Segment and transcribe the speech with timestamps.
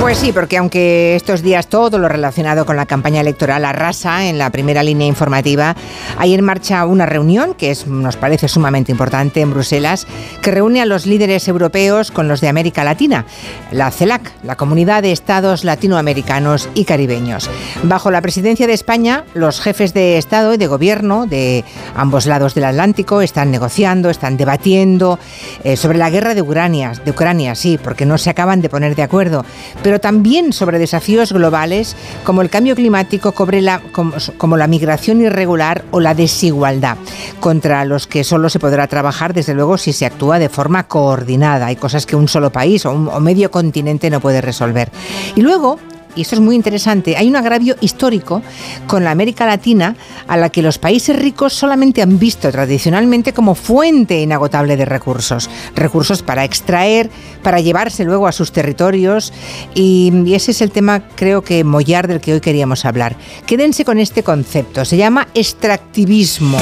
[0.00, 4.38] Pues sí, porque aunque estos días todo lo relacionado con la campaña electoral arrasa en
[4.38, 5.74] la primera línea informativa,
[6.16, 10.06] hay en marcha una reunión que nos parece sumamente importante en Bruselas,
[10.42, 13.24] que reúne a los líderes europeos con los de América Latina,
[13.72, 17.50] la CELAC, la Comunidad de Estados Latinoamericanos y Caribeños.
[17.82, 21.64] Bajo la presidencia de España, los jefes de Estado y de Gobierno de
[21.96, 25.18] ambos lados del Atlántico están negociando, están debatiendo
[25.66, 28.94] eh, sobre la guerra de Ucrania, de Ucrania, sí, porque no se acaban de poner
[28.94, 29.44] de acuerdo
[29.82, 36.14] pero también sobre desafíos globales como el cambio climático, como, la migración irregular o la
[36.14, 36.96] desigualdad,
[37.40, 41.66] contra los que solo se podrá trabajar, desde luego, si se actúa de forma coordinada.
[41.66, 44.90] Hay cosas que un solo país o, un, o medio continente no puede resolver.
[45.34, 45.78] Y luego
[46.16, 48.42] y esto es muy interesante, hay un agravio histórico
[48.86, 49.94] con la América Latina
[50.26, 55.48] a la que los países ricos solamente han visto tradicionalmente como fuente inagotable de recursos.
[55.74, 57.10] Recursos para extraer,
[57.42, 59.32] para llevarse luego a sus territorios
[59.74, 63.16] y, ese es el tema creo que mollar del que hoy queríamos hablar.
[63.46, 66.58] Quédense con este concepto, se llama extractivismo.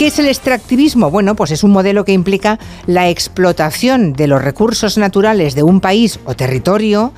[0.00, 1.10] ¿Qué es el extractivismo?
[1.10, 5.82] Bueno, pues es un modelo que implica la explotación de los recursos naturales de un
[5.82, 7.12] país o territorio,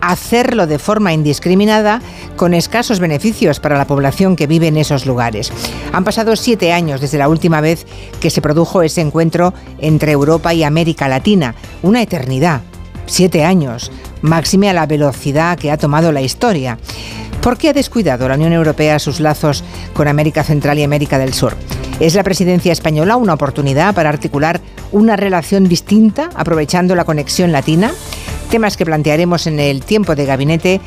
[0.00, 2.00] hacerlo de forma indiscriminada
[2.36, 5.50] con escasos beneficios para la población que vive en esos lugares.
[5.92, 7.86] Han pasado siete años desde la última vez
[8.20, 12.60] que se produjo ese encuentro entre Europa y América Latina, una eternidad.
[13.06, 13.90] Siete años,
[14.22, 16.78] máxime a la velocidad que ha tomado la historia.
[17.42, 21.34] ¿Por qué ha descuidado la Unión Europea sus lazos con América Central y América del
[21.34, 21.56] Sur?
[22.00, 24.60] ¿Es la presidencia española una oportunidad para articular
[24.92, 27.90] una relación distinta aprovechando la conexión latina?
[28.50, 30.80] Temas que plantearemos en el tiempo de gabinete